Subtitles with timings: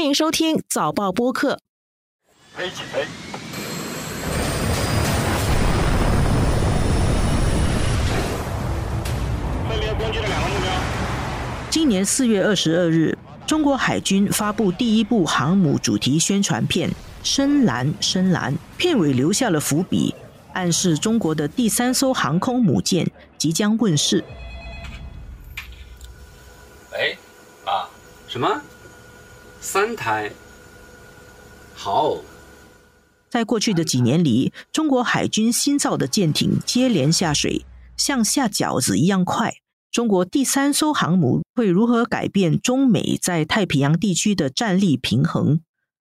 [0.00, 1.58] 欢迎收听早报播客。
[2.54, 3.04] 飞起飞！
[11.68, 13.14] 今年四月二十二日，
[13.46, 16.88] 中国海军发布第一部航母主题宣传片
[17.22, 20.14] 《深蓝深蓝》，片尾留下了伏笔，
[20.54, 23.06] 暗示中国的第三艘航空母舰
[23.36, 24.24] 即将问世。
[26.92, 27.14] 哎，
[27.66, 27.84] 啊，
[28.26, 28.62] 什么？
[29.60, 30.32] 三台？
[31.74, 32.16] 好。
[33.28, 37.64] 在过去的几年里，中国海军新造的舰艇接连下水，
[37.96, 39.54] 像下饺子一样快。
[39.92, 45.60] 中国第三艘航母会如何改变中美在太平洋地区的战力平衡？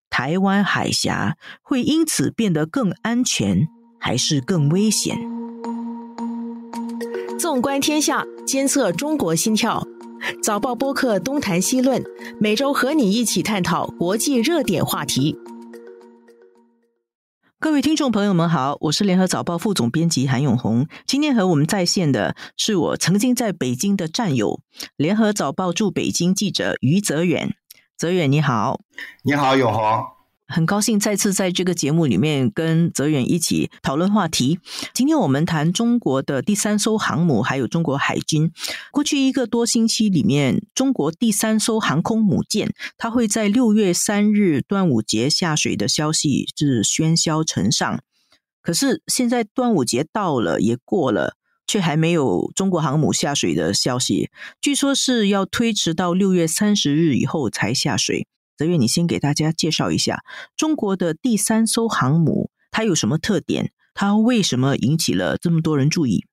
[0.09, 3.67] 台湾海峡会因此变得更安全，
[3.99, 5.17] 还是更危险？
[7.37, 9.87] 纵观天下，监测中国心跳。
[10.41, 12.03] 早报播客东谈西论，
[12.39, 15.37] 每周和你一起探讨国际热点话题。
[17.59, 20.87] 各位听众朋友们好，我是联合早报副总编辑韩永红。
[21.05, 24.61] 今天和我们在线的是我曾经在北京的战友，
[24.95, 27.55] 联合早报驻北京记者于泽远。
[27.98, 28.79] 泽远你好，
[29.23, 29.81] 你好永红。
[30.49, 34.59] 很高兴再次在这个节目里面跟泽远一起讨论话题。
[34.95, 38.51] 今天我们谈中国的第三艘航母，还有中国海军。
[38.91, 48.01] 过去一个多星期里面，中国第三艘航空母舰，它会在六月三日端午节下水的消息是喧嚣尘上。
[48.61, 51.35] 可是现在端午节到了，也过了，
[51.67, 54.31] 却还没有中国航母下水的消息。
[54.59, 58.27] 据说是要推迟到六月三十日以后才下水。
[58.60, 60.21] 泽月，你先给大家介绍一下
[60.57, 63.71] 中国的第三艘航母，它有什么特点？
[63.93, 66.25] 它为什么引起了这么多人注意？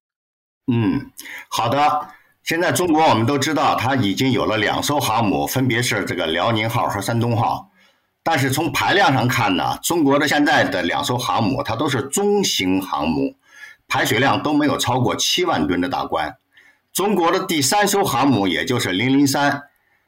[0.66, 1.12] 嗯，
[1.48, 2.08] 好的。
[2.42, 7.70] 现在中国我们都知道，它已经有了两艘航母，分别是这个辽宁号和山东号。
[8.24, 13.36] 但是从排量上看呢，中国的现在的两艘航母，它都是中型航母，
[13.86, 16.36] 排水量都没有超过七万吨的大关。
[16.92, 19.62] 中国的第三艘航母，也就是零零三。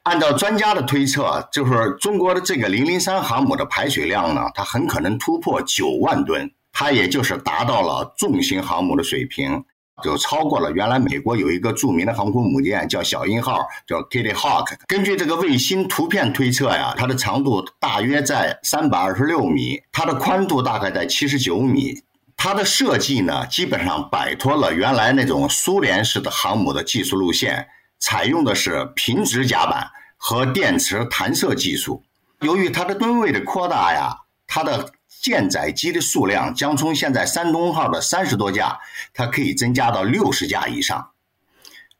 [0.09, 9.63] 按照专家的推测，就是中国的这个零零三航母的排水量呢，它很可能突破九万吨，它也就是达到了重型航母的水平，
[10.03, 14.73] 就超过了原来美国有一个著名的航空母舰叫小鹰号，叫 Kitty Hawk。
[14.87, 22.01] 根据这个卫星图片推测呀，它的长度大约在三百二十六米，它的宽度大概在七十九米，
[22.35, 27.67] 它的设计呢，基本上摆脱了原来那种苏联式的航母的技术路线。
[28.01, 29.85] 采用的是平直甲板
[30.19, 32.03] 和电磁弹射技术。
[32.41, 34.15] 由于它的吨位的扩大呀，
[34.45, 38.79] 它的舰载机的数量将从现在山东号的三十多架，
[39.13, 41.09] 它可以增加到六十架以上。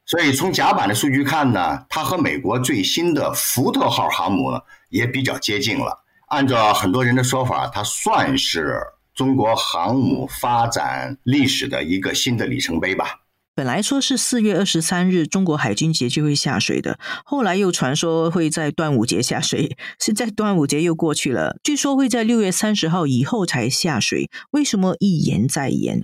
[0.06, 4.60] 所以从甲板的数据看呢，它和美国最新的福特号航母呢
[4.90, 6.04] 也比较接近了。
[6.28, 8.80] 按照很多人的说法，它算是
[9.14, 13.20] 中国航母发展历史的一个新的里程碑吧。
[13.60, 24.30] 本来说是四月二十三日中国海军节就会下水的，后来又传说会在端午节下水，现在端午节又过去了，据说会在六月三十号以后才下水。
[24.52, 26.02] 为什么一延再延？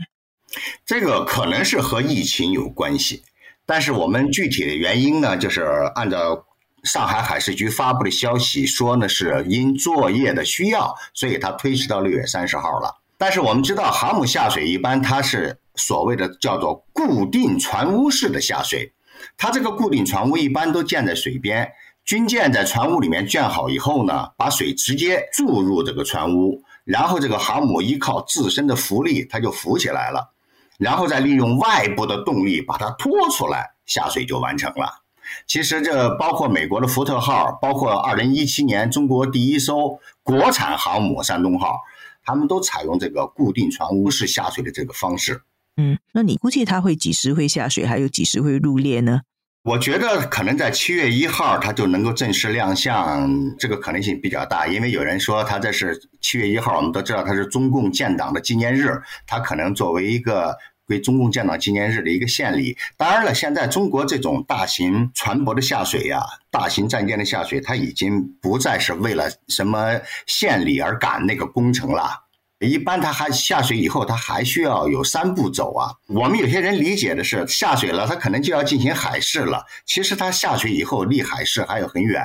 [0.85, 3.23] 这个可能是和疫情有关系，
[3.65, 5.61] 但是我们具体的原因呢，就是
[5.95, 6.45] 按照
[6.83, 13.01] 上海海事局发布的消息说呢，是因作业的需要，所以它推迟到六月三十号了。
[13.17, 15.57] 但是我们知道，航母下水一般它是。
[15.75, 18.93] 所谓的叫做固定船坞式的下水，
[19.37, 21.71] 它这个固定船坞一般都建在水边，
[22.03, 30.31] 军舰在船坞里面建好以后呢，把水直接注入这个船坞，然后这个航母依靠自身的浮力，它就浮起来了，
[30.77, 35.01] 然后再利用外部的动力把它拖出来，下水就完成了。
[35.47, 41.81] 其实这包括美国的福特号，包括二零一七年中国第一艘国产航母山东号，
[42.23, 45.41] 他们都采用这个固定船坞式下水的这个方式。
[45.77, 49.21] 嗯，那你估计它会几时会下水，还有几时会入列呢？
[49.63, 54.67] 我觉得可能在七月一号它就能够正式亮相，这个可能性比较大。
[54.67, 60.55] 因为有人说它这是七月一号，我们都知道它是中共建党的纪念日，它可能作为一个
[60.85, 62.77] 归中共建党纪念日的一个献礼。
[62.95, 66.21] 当然了，现在中国这种大型船舶的下水呀，
[66.51, 72.24] 大型战舰的下水，它已经不再是为了什么献礼而赶那个工程了。
[72.59, 75.91] 一般它还下水以后，它还需要有三步走啊。
[76.07, 79.65] 我们有些人理解的是下水了，它可能就要进行海试了。
[79.85, 82.23] 其实它下水以后离海试还有很远。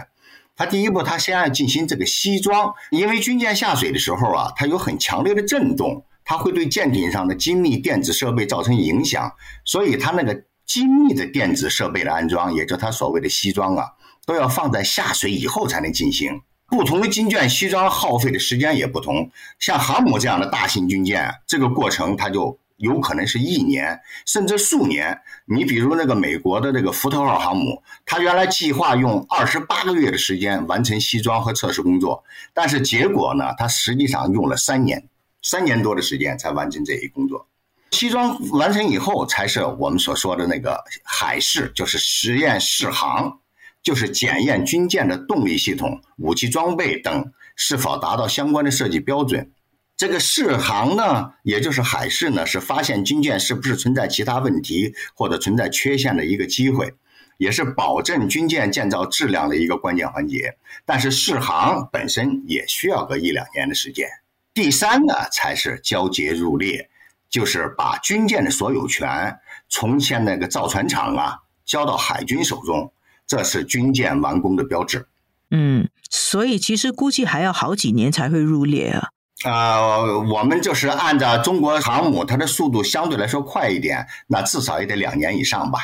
[0.57, 9.33] 它第一步，它先要进行这个西装，因为军舰下水的时候啊，它有很强烈的震动，它会对舰艇上的精密电子设备造成影响。
[9.65, 13.87] 所以它那个精密的电子设备的安装，也就它所谓的西装啊，
[14.27, 16.41] 都要放在下水以后才能进行。
[16.71, 19.31] 不同的军舰西装耗费的时间也不同。
[19.59, 25.21] 像航母这样的大型军舰，这个过程它就有可能是一年甚至数年。
[25.45, 32.23] 你比如那个美国的这个福特号航母，它原来计划用二十八个月的时间完成西装和测试工作，
[32.55, 35.09] 但是结果呢，它实际上用了三年，
[35.43, 37.47] 三年多的时间才完成这一工作。
[37.91, 43.41] 西装完成以后，才是我们所说的那个海试，就是实验试航，
[43.83, 49.51] 就是检验军舰的动力系统、武器装备等是否达到相关的设计标准。
[49.97, 56.95] 这个试航呢，也就是海试呢，是发现军舰是不是存在其他问题或者存在缺陷的一个机会，
[57.37, 60.57] 也是保证军舰建造质量的一个关键环节。
[60.87, 64.09] 但是试航本身也需要个一两年的时间。
[64.55, 66.89] 第三呢，才是交接入列。
[67.29, 69.39] 就是把军舰的所有权
[69.69, 72.93] 从前那个造船厂啊交到海军手中，
[73.31, 75.07] 这是军舰完工的标志。
[75.53, 79.11] 嗯，所以其实估计还要好几年才会入列啊。
[79.45, 85.79] 呃，我们就是按照中国航母，它的速度相对来说快一点，那至少也得两年以上吧。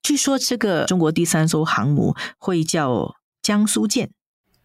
[0.00, 4.10] 据说这个中国第三艘航母会叫江苏舰。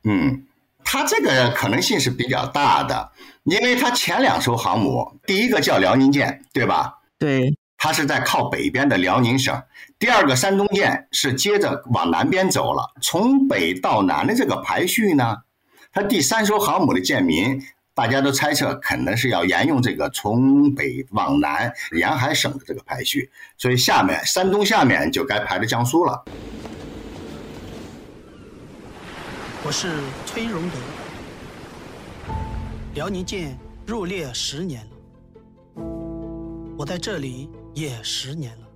[0.03, 0.43] 嗯。
[0.89, 3.11] 它这个可能性是比较大的，
[3.43, 6.99] 因为它前两艘航母，第一个叫辽宁舰，对吧？
[7.19, 9.61] 对，它是在靠北边的辽宁省。
[9.99, 15.37] 第二个山东舰是接着往南边走了，从北到南的这个排序呢，
[15.91, 17.59] 它第三艘航母的舰名，
[17.95, 26.23] 大家都猜测可能是要沿用这个从北往南沿海省的这个排序，所以下面山东下面就该排到江苏了。
[29.65, 30.75] 我是崔荣德，
[32.93, 33.57] 辽宁舰
[33.87, 35.83] 入列十年了，
[36.77, 38.66] 我在这里也十年了。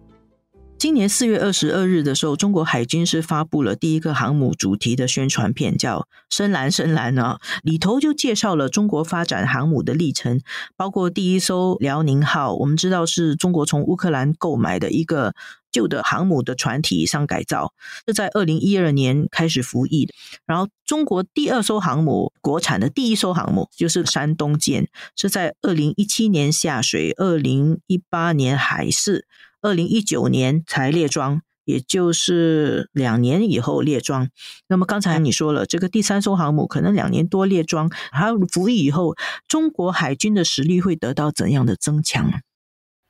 [0.81, 10.42] 今年四月二十二日的时候，中国海军是发布了第一个航母主题的宣传片，叫《深蓝深蓝》啊，里头就介绍了中国发展航母的历程，
[10.75, 15.36] 包括第一艘辽宁号，我们知道是中国从乌克兰购买的一个
[15.72, 17.74] 旧的航母的船体上改造，
[18.07, 20.16] 是在二零一二年开始服役的。
[20.48, 29.27] 然后，中国第二艘航母，国产的第一艘航母就是山东舰，是在二零一七年下水，二零一八年海试。
[29.62, 34.30] 二零一九年才列装，也就是两年以后列装。
[34.68, 39.16] 那么刚才你说了，这个第三艘航母可能两年多列装，还有服役以后，
[39.48, 42.31] 中国海军的实力会得到怎样的增强？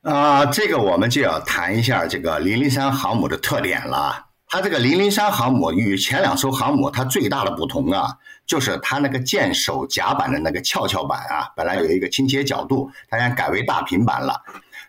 [0.02, 4.26] 啊，这个我们就要谈一下这个零零三航母的特点了。
[4.48, 8.06] 它这个零零三航母与前两艘航母，它最大的不同啊，
[8.46, 14.34] 就是它那个舰首甲板的那个翘翘板啊，本来有一个倾斜角度，它现在改为大平板了。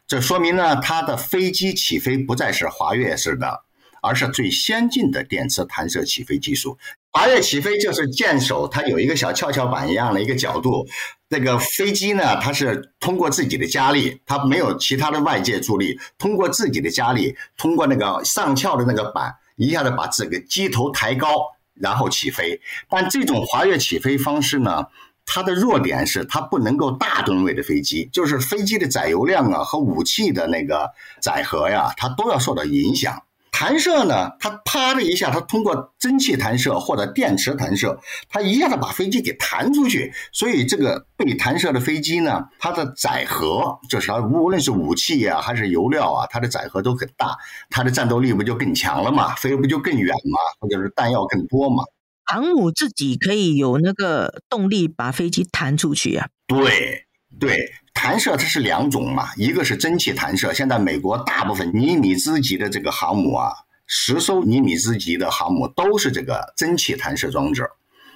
[0.08, 3.64] 这说明呢，它的飞机起飞不再是滑跃式的，
[4.02, 6.78] 而是最先进的电磁弹射起飞技术。
[7.12, 10.86] 滑跃起飞就是舰首它有一个小跷跷板一样的一个角度，
[11.30, 21.28] 这个飞机呢，它是通过自己的加力，它没有其他的外界助力，通过自己的加力，通过那个上翘的那个板，一下子把这个机头抬高，
[21.76, 22.60] 然后起飞。
[22.90, 24.88] 但这种滑跃起飞方式呢？
[25.26, 30.92] 它的弱点是它不能够大吨位的飞机，就是飞机的载油量啊和武器的那个
[31.22, 33.24] 载荷呀，它都要受到影响。
[33.56, 40.12] 弹射呢，它啪的一下，它通过蒸汽弹射或者电池弹射，它一下子把飞机给弹出去。
[40.32, 47.38] 所以这个被弹射的飞机呢，它的载荷就是它无论是武器啊还是油料啊，它的载荷都很大，
[47.70, 49.36] 它的战斗力不就更强了嘛？
[49.36, 50.40] 飞不就更远嘛？
[50.60, 51.84] 或者是弹药更多嘛？
[52.26, 56.28] 航母自己可以有那个动力把飞机弹出去啊？
[56.48, 57.06] 对
[57.40, 60.54] 对，弹射它是两种嘛，一个是蒸汽弹射。
[60.54, 63.52] 现在美国大部分尼米兹级的这个航母啊，
[63.88, 67.68] 十艘尼米兹级的航母都是这个蒸汽弹射装置。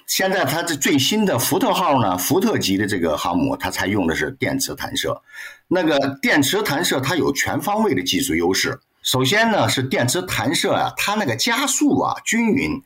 [0.05, 5.21] 现在它这最新的福特号呢，福特级的这个航母，它采用的是电磁弹射。
[5.67, 8.79] 那个电磁弹射它有全方位的技术优势。
[9.03, 12.81] 首先呢是电磁弹射啊，它那个加速啊均匀。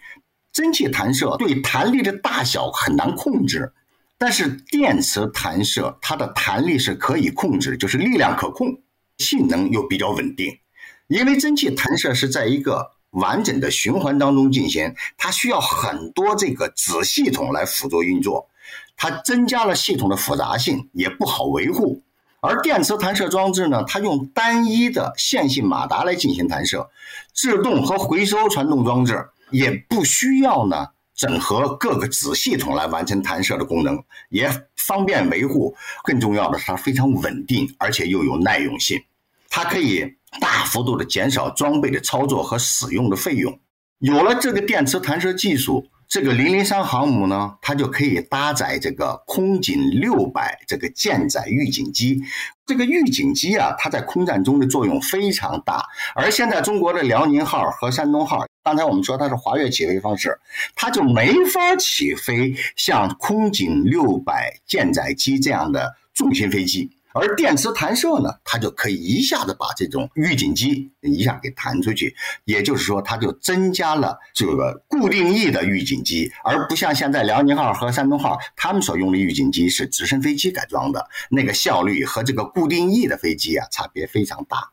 [0.51, 3.71] 蒸汽弹射对弹力的大小很难控制，
[4.17, 8.81] 但是电磁弹射它的弹力是可以控制，就是力量可控，
[9.17, 10.59] 性能又比较稳定。
[11.07, 18.49] 因为蒸汽弹射是在一个完整的循环当中进行，它需要很多这个子系统来辅助运作，
[18.95, 22.01] 它增加了系统的复杂性，也不好维护。
[22.39, 26.89] 而电磁弹射装置呢，它用单一的线性马达来进行弹射，
[27.33, 29.27] 制动和回收传动装置。
[29.51, 35.75] 也不需要呢，整合各个子系统来完成弹射的功能，也方便维护。
[36.03, 39.01] 更重要的是，它非常稳定，而且又有耐用性。
[39.49, 43.59] 它可以大幅度的减少装备的操作和使用的费用。
[43.99, 52.21] 有了这个电磁弹射技术，这个零零三航母呢，它就可以搭载这个空警六百这个舰载预警机。
[52.65, 55.85] 这个预警机啊，它在空战中的作用非常大。
[56.15, 60.39] 而现在中国的辽宁号和山东号，刚才我们说它是滑跃起飞方式，
[60.75, 66.91] 它就没法起飞像空警六百舰载机这样的重型飞机。
[67.13, 72.15] 而电磁弹射呢，它就可以一下子把这种预警机一下给弹出去，
[72.45, 84.69] 也就是说，它就增加了这个固定翼的预警机，而不像现在辽宁号和山东号他们所用的预警机是直升飞机改装的，那个效率和这个固定翼的飞机啊差别非常大，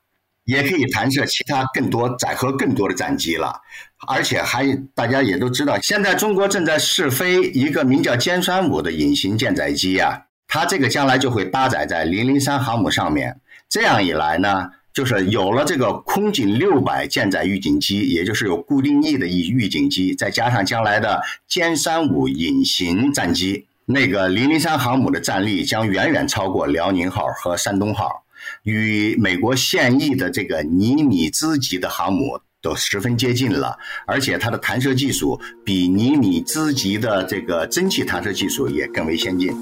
[0.49, 3.61] 也可以弹射其他更多载荷更多的战机了，
[4.07, 10.23] 而且还大家也都知道，现在中国正在试飞一个名叫歼三五的隐形舰载机啊。
[10.47, 13.39] 它这个将来就会搭载在零零三航母上面，
[13.69, 28.25] 这样一来呢，就是有了这个空警六百舰载预警机，也就是有固定翼的预预警机，再加上将来的歼三五隐形战机，那个零零三航母的战力将远远超过辽宁号和山东号，
[28.63, 39.53] 与美国现役的这个尼米兹级的航母都十分接近了，而且它的弹射技术比尼米兹级的这个蒸汽弹射技术也更为先进。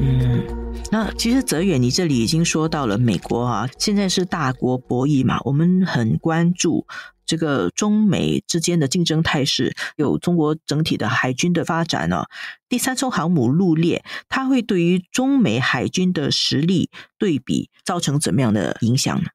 [0.00, 0.42] 嗯，
[0.90, 6.86] 那其实泽远，你这里已经说到了美国啊，现在是大国博弈嘛，我们很关注
[7.28, 12.24] 这个中美之间的竞争态势，有中国整体的海军的发展呢。
[12.68, 19.28] 第三艘航母入列，它会对于中美海军的实力对比造成怎么样的影响呢？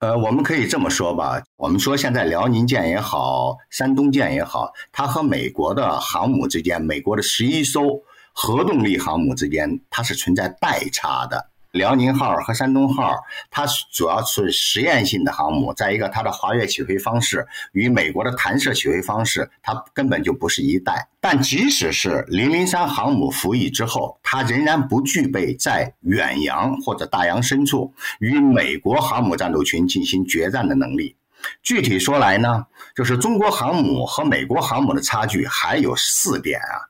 [0.00, 8.02] 呃，我们可以这么说吧，我们说现在辽宁舰也好，山东舰也好，它和美国的航母之间，美国的十一艘。
[8.40, 11.50] 核动力航母之间，它是存在代差的。
[11.72, 13.16] 辽宁号和山东号，
[13.50, 15.74] 它主要是实验性的航母。
[15.74, 21.08] 再一个，它的滑跃起飞方式与美国的弹射起飞方式，它根本就不是一代。
[21.20, 31.16] 但即使是零零三航母服役之后，它仍然不具备在远洋或者大洋深处与美国航母战斗群进行决战的能力。
[31.62, 36.88] 具体说来呢，就是中国航母和美国航母的差距还有四点啊。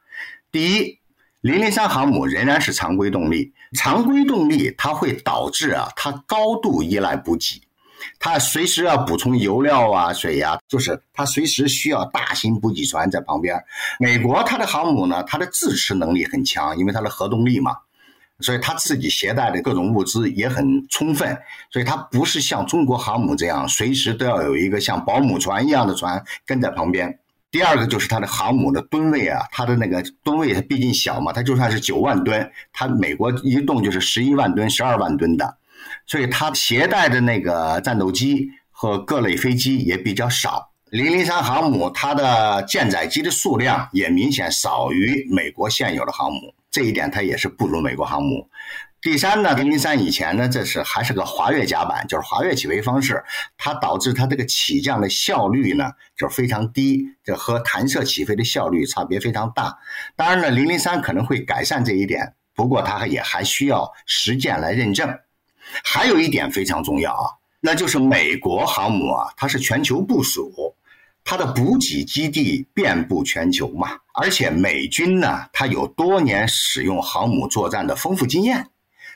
[0.52, 0.98] 第一。
[1.40, 7.60] 零零三航母仍然是常规动力，常规动力它会导致啊，它高度依赖补给，
[8.18, 13.62] 它随时要补充油料啊、水呀，就是它随时需要大型补给船在旁边。
[13.98, 17.76] 美国它的航母呢，它的自持能力很强，因为它的核动力嘛，
[18.40, 21.36] 所以它自己携带的各种物资也很充分，
[21.70, 27.18] 所以它不是像中国航母这样，随时都要有一个像保姆船一样的船跟在旁边。
[27.50, 35.56] 第二个就是它的航母的吨位啊，它的那个吨位它毕竟小嘛，它就算是九万吨，它美国一动就是十一万吨、十二万吨的，
[36.06, 40.70] 所以它携带的那个战斗机和各类飞机也比较少。
[40.90, 48.48] 零零三航母它的舰载机的数量也明显少于美国现有的航母，这一点它也是不如美国航母。
[49.00, 53.22] 第三呢，零零三以前呢，这是还是个滑跃甲板，就是滑跃起飞方式，
[53.56, 59.78] 它导致它这个起降的效率呢就是非常低，这和弹射起飞的效率差别非常大。
[60.16, 65.08] 当然呢，零零三可能会改善这一点，不过它也还需要实践来认证。
[65.84, 70.74] 还有一点非常重要啊，那就是美国航母啊，它是全球部署，
[71.22, 78.66] 它的补给基地遍布全球嘛，而且美军呢，它有多年使用航母作战的丰富经验。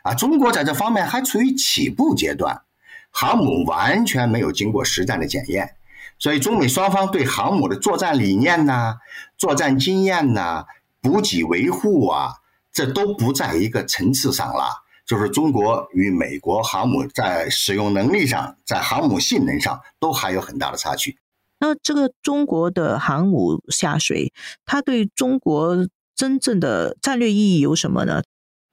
[0.02, 2.62] 啊，中国在这方面还处于起步阶段，
[3.10, 5.76] 航母完全没有经过实战的检验，
[6.18, 8.96] 所以中美双方对航母的作战理念呐、
[9.36, 10.66] 作战经验呐、
[11.00, 12.34] 补给维护啊，
[12.72, 14.82] 这都不在一个层次上了。
[15.04, 21.18] 就是中国与美国航母在使用能力上、在航母性能上都还有很大的差距。
[21.58, 24.32] 那这个中国的航母下水，
[24.64, 28.22] 它对中国真正的战略意义有什么呢？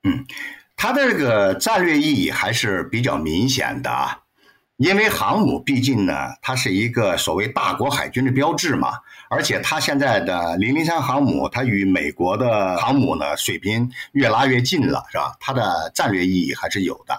[0.03, 0.25] 嗯。
[0.81, 4.17] 它的这个战略意义还是比较明显的啊，
[4.77, 8.93] 因为航母毕竟呢，它是一个所谓大国海军的标志嘛，
[9.29, 15.35] 而且它现在的零零三航母，它与美国的航母呢水平越拉越近了，是吧？
[15.41, 17.13] 它的战略意义还是有的，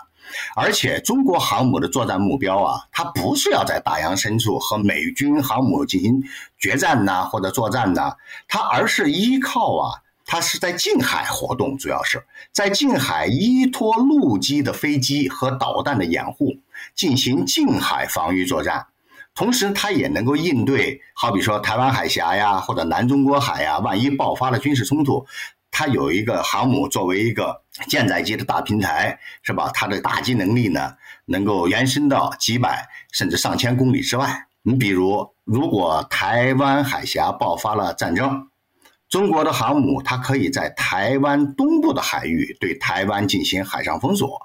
[0.56, 6.22] 而且中国航母的作战目标啊，它不是要在大洋深处和美军航母进行
[6.58, 8.16] 决战呐或者作战呐，
[8.48, 10.00] 它而是依靠啊。
[10.32, 16.56] 它是在近海活动，主要是在近海依托陆基的飞机和导弹的掩护，
[16.94, 18.86] 进行近海防御作战。
[19.34, 25.26] 同时，它也能够应对，好比说台湾海峡呀，或者南中国海呀，万一爆发了军事冲突，
[25.72, 29.68] 它有一个航母作为一个舰载机的大平台，是吧？
[29.74, 30.94] 它的打击能力呢，
[31.24, 34.46] 能够延伸到几百甚至上千公里之外。
[34.62, 38.46] 你比如，如果台湾海峡爆发了战争，
[39.10, 44.40] 中国的航母它可以在台湾东部的海域对台湾进行海上封锁，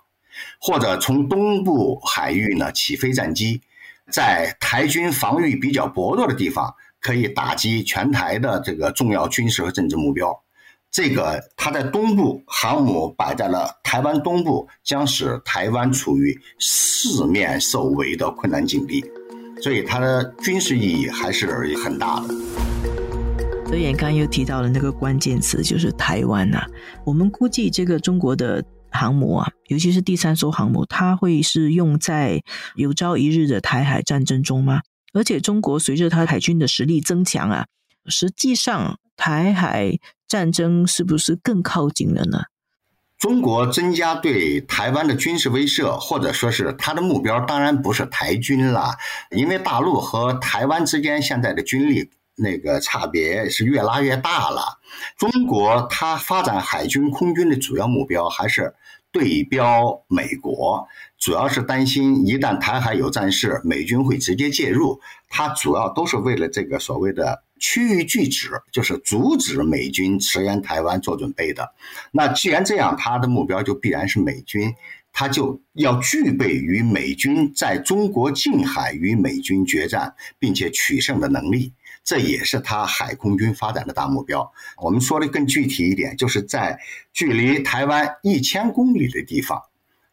[0.59, 3.61] 或者从东部海域呢起飞战机，
[4.11, 10.35] 在台军防御比较薄弱的地方，可以打击全台的这个重要军事和政治目标。
[10.89, 19.05] 这个它在东部航母摆在了台湾东部，将使台湾处于四面受围的困难境地。
[19.61, 22.94] 所以它的军事意义还是很大的。
[23.65, 26.65] 德言刚又提到了那个关键词，就是台湾呐。
[27.03, 32.43] 我们估计这个中国的航母啊，尤其是第三艘航母，它会是用在
[32.75, 34.81] 有朝一日的台海战争中吗？
[35.13, 37.65] 而且中国随着它海军的实力增强啊，
[38.05, 42.43] 实际上台海战争是不是更靠近了呢？
[43.17, 48.91] 中国增加对台湾的军事威慑，或者说是它的目标，当然不是台军了，
[49.31, 54.79] 因为大陆和台湾之间现在的军力那个差别是越拉越大了。
[55.17, 58.73] 中国它发展海军空军的主要目标还是
[59.11, 60.87] 对标美国，
[61.17, 64.99] 主要是担心一旦台海有战事，美军会直接介入，
[65.29, 67.43] 它主要都是为了这个所谓的。
[67.57, 71.73] 区域拒止就是阻止美军驰援台湾做准备的。
[72.11, 74.75] 那既然这样，他的目标就必然是美军，
[75.13, 81.71] 他就要具备与美军在中国近海与美军决战并且取胜的能力。
[82.05, 84.49] 这也是他海空军发展的大目标。
[84.77, 86.79] 我们说的更具体一点，就是在
[87.11, 89.61] 距离台湾一千公里的地方，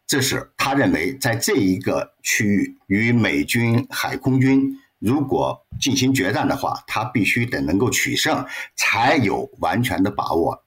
[0.07, 4.79] 这是他认为在这一个区域与美军海空军。
[4.97, 8.45] 如果进行决战的话，他必须得能够取胜，
[8.75, 10.63] 才有完全的把握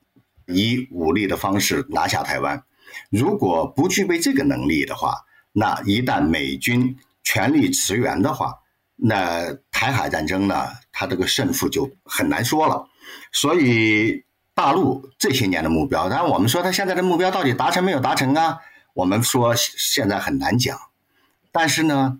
[0.47, 2.63] 以武力的方式拿下台湾。
[3.11, 8.55] 如果不具备这个能力的话，那一旦美军全力驰援的话，
[8.97, 12.89] 那台海战争呢，它这个胜负就很难说了。
[13.31, 14.25] 所以，
[14.55, 18.59] 大陆这些年的目标，当然我们说它现在的目标到底达成没有达成啊？
[18.95, 20.79] 我们说现在很难讲，
[21.53, 22.19] 但是呢。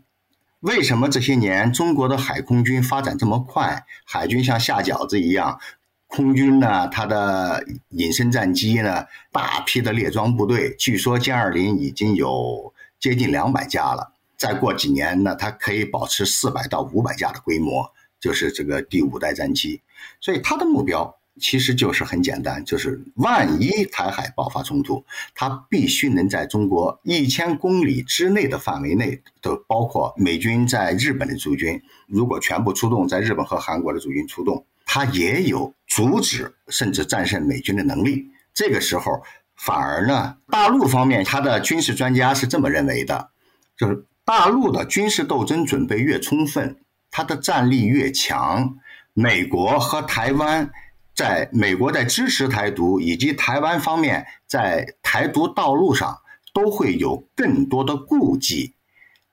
[0.61, 3.85] 为什么这些年中国的海空军发展这么快？
[4.05, 5.61] 海军像下饺子一样，
[6.09, 14.15] 空军呢，它的隐身战机呢，大批的列装部队，据说歼二零已经有接近两百架了。
[14.37, 19.81] 再过几年呢，它可以保持四百到五百架的规模，就是这个第五代战机。
[20.21, 21.17] 所以它的目标。
[21.39, 38.31] 其实就是很简单，就是万一台海爆发冲突，它必须能在中国一千公里之内的范围内，都包括美军在日本的驻军，如果全部出动，在日本和韩国的驻军出动，它也有阻止甚至战胜美军的能力。
[38.55, 39.23] 这个时候，
[39.57, 43.29] 反而呢，大陆方面他的军事专家是这么认为的，
[43.77, 46.77] 就是大陆的军事斗争准备越充分，
[47.11, 48.77] 它的战力越强，
[49.15, 50.71] 美国和台湾。
[51.15, 56.19] 在美国在支持台独，以及台湾方面在台独道路上
[56.53, 58.75] 都会有更多的顾忌，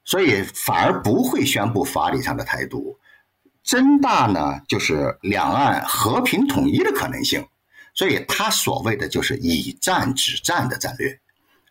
[0.05, 2.97] 所以反而不会宣布法理上的台独。
[3.65, 7.45] 增大呢，就是两岸和平统一的可能性。
[7.93, 11.19] 所以他所谓的就是以战止战的战略。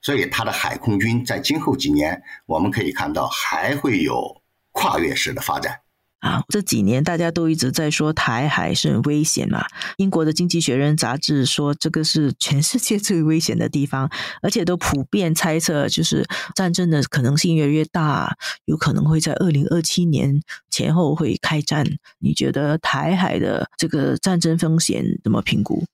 [0.02, 5.78] 所以他的海空军在今后几年，我们可以看到还会有跨越式的发展。
[6.18, 9.64] 啊，这几年大家都一直在说台海是很危险嘛。
[9.96, 14.08] 英国的《经济学人》杂志说，这个是全世界最危险的地方，
[14.40, 18.36] 而且都普遍猜测，就是战争的可能性越来越大，
[18.66, 21.84] 有可能会在二零二七年前后会开战。
[22.20, 25.84] 你觉得台海的这个战争风险怎么评估？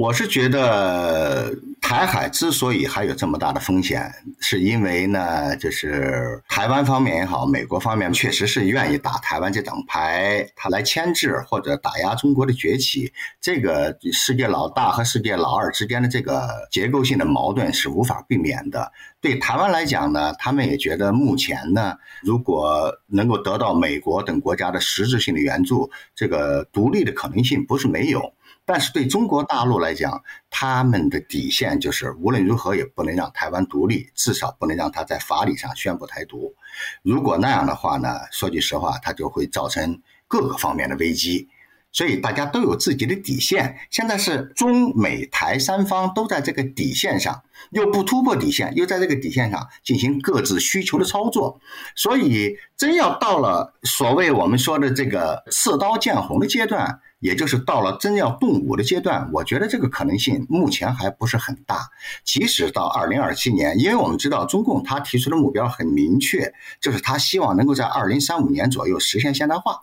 [0.00, 4.10] 我是觉得台海之所以还有这么大的风险，
[4.40, 13.12] 是因为呢，就是台湾方面也好，美国方面确实是愿意打台湾这张牌，他来牵制或者打压中国的崛起。
[13.42, 18.90] 这个世界老大和世界老二之间的这个结构性的矛盾是无法避免的。
[19.20, 28.32] 对台湾来讲呢，他们也觉得目前呢，如果能够得到美国等国家的实质性的援助，这个独立的可能性不是没有。
[28.72, 36.54] 但是对中国大陆来讲，他们的底线就是无论如何也不能让台湾独立，至少不能让他在法理上宣布台独。
[37.02, 41.48] 如果那样的话呢，说句实话，它就会造成各个方面的危机。
[41.92, 43.78] 所以大家都有自己的底线。
[43.90, 51.60] 现在是中美台三方都在这个底线上，又不突破底线，又在这个底线上进行各自需求的操作。
[51.96, 61.90] 所以，真要到了所谓我们说的这个刺刀见红的阶段，也就是到了真要动武的阶段，我觉得这个可能性目前还不是很大。
[62.24, 69.82] 即使到二零二七年，因为我们知道中共他提出的目标很明确，就是他希望能够在二零三五年左右实现现代化。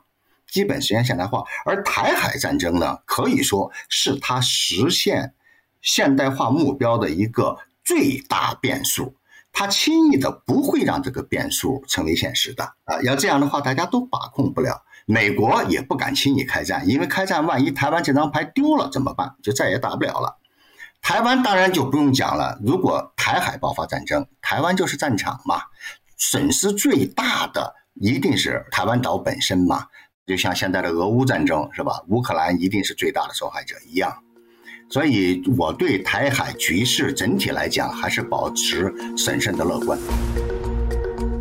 [0.51, 5.33] 基本实现现代化，而台海战争呢，可以说是它实现
[5.81, 9.15] 现代化目标的一个最大变数。
[9.53, 13.01] 他轻易的不会让这个变数成为现实的啊！
[13.01, 19.35] 要这样的话，大家都把控不了，美国也不敢轻易开战，因为开战万一台湾这张牌丢了怎么办？
[19.41, 20.37] 就再也打不了了。
[21.01, 25.63] 台湾当然就不用讲了，如果台海爆发战争，台湾就是战场嘛，
[26.17, 29.87] 损失最大的一定是台湾岛本身嘛。
[30.27, 32.03] 就像现在的俄乌战争是吧？
[32.09, 34.13] 乌克兰一定是最大的受害者一样，
[34.89, 39.97] 所以我对台海局势整体来讲还是保持审慎的乐观。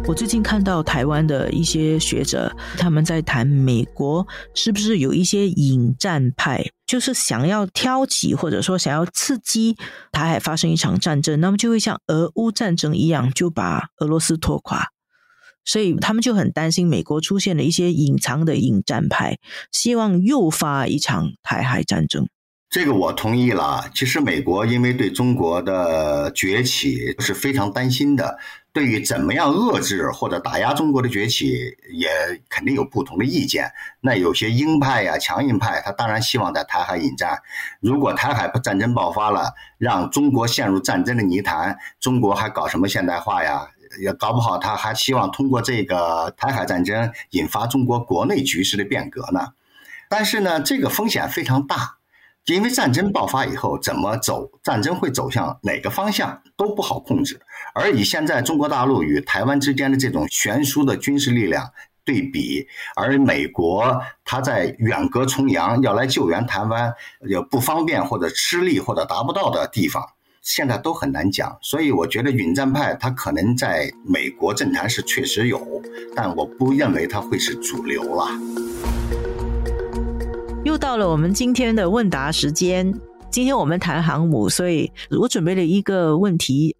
[0.07, 9.77] 我最近看到台湾的一些学者，他们在谈美国是不是有一些引战派，就是想要挑起或者说想要刺激
[10.13, 14.93] 台海发生一场战争，那么就会像俄乌战争一样，就把俄罗斯拖垮。
[15.67, 19.37] 所以他们就很担心美国出现了一些隐藏的引战派，
[19.71, 22.27] 希望诱发一场台海战争。
[22.69, 23.91] 这个我同意了。
[23.95, 28.39] 其实美国因为对中国的崛起是非常担心的，
[28.73, 31.55] 对于怎么样遏制或者打压中国的崛起，
[31.95, 32.09] 也
[32.51, 33.71] 肯定有不同的意见。
[34.01, 37.39] 那有些鹰派呀、强硬派，他当然希望在台海引战。
[37.81, 43.69] 如果台海战争爆发了，让中国陷入战争的泥潭，中国还搞什么现代化呀？
[44.01, 49.49] 也搞不好，他还希望通过这个台海战争引发中国国内局势的变革呢。
[50.09, 51.97] 但是呢，这个风险非常大，
[52.47, 57.41] 因为战争爆发以后怎么走，战争会走向哪个方向都不好控制。
[57.75, 61.73] 而以现在中国大陆与台湾之间的这种悬殊的军事力量
[62.05, 70.03] 对比，而美国他在远隔重洋要来救援台湾，有不方便或者吃力或者达不到的地方。
[70.47, 75.83] 现在都很难讲，所以我觉得允战派他可能在美国政坛是确实有，
[76.15, 78.29] 但我不认为他会是主流了。
[80.65, 82.95] 又到了我们今天的问答时间，
[83.29, 86.77] 今天我们谈航母，所以我准备了一个问题：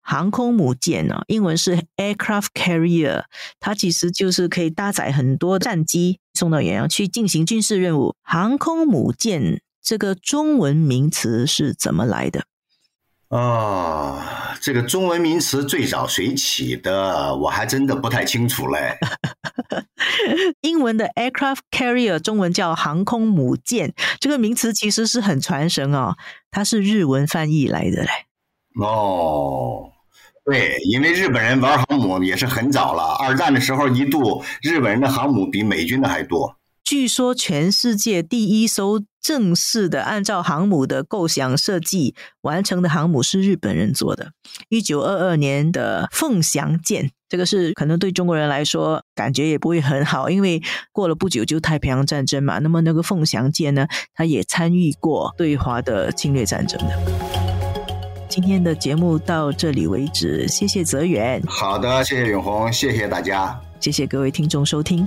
[0.00, 3.24] 航空母舰呢，英文是 aircraft carrier，
[3.58, 8.14] 它其实就是可以搭载很多战机送到远洋去进行军事任务。
[8.22, 12.44] 航空母舰这个中文名词是怎么来的？
[13.28, 18.96] 啊，这个中文名词最早谁起的，我还真的不太清楚嘞。
[20.62, 26.16] 英文的 aircraft carrier，中文叫航空母舰，这个名词其实是很传神哦，
[26.50, 28.08] 它是日文翻译来的嘞。
[28.82, 29.90] 哦，
[30.46, 36.57] 对，因为日本人玩航母也是很早了，二战的时候一度日本人的航母比美军的还多。
[36.88, 44.30] 据说全世界第一艘正式的按照航母的构想设计完成的航母是日本人做的，
[44.70, 47.10] 一九二二年的凤翔舰。
[47.28, 52.58] 这个是可能对中国人来说感觉也不会很好，因为过了不久就太平洋战争嘛。
[52.60, 56.98] 那么那个凤翔舰呢，它也参与过对华的侵略战争的。
[58.30, 61.42] 今天的节目到这里为止，谢谢泽远。
[61.46, 65.06] 好的，谢谢永红，谢谢大家，谢谢各位听众收听。